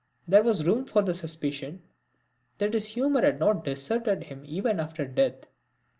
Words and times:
There 0.27 0.41
was 0.41 0.65
room 0.65 0.85
for 0.85 1.03
the 1.03 1.13
suspicion 1.13 1.83
that 2.57 2.73
his 2.73 2.87
humour 2.87 3.21
had 3.21 3.39
not 3.39 3.63
deserted 3.63 4.23
him 4.23 4.41
even 4.47 4.79
after 4.79 5.05
death. 5.05 5.45